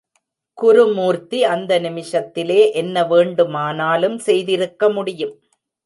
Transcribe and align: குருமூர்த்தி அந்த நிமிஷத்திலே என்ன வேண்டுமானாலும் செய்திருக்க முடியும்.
குருமூர்த்தி 0.57 1.39
அந்த 1.43 1.79
நிமிஷத்திலே 1.79 2.71
என்ன 2.73 3.05
வேண்டுமானாலும் 3.05 4.19
செய்திருக்க 4.19 4.89
முடியும். 4.89 5.35